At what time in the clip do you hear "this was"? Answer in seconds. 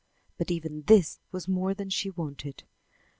0.87-1.47